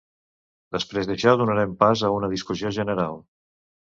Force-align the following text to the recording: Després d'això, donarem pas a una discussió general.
Després 0.77 1.09
d'això, 1.09 1.33
donarem 1.41 1.75
pas 1.85 2.03
a 2.07 2.11
una 2.15 2.31
discussió 2.33 2.75
general. 2.81 3.21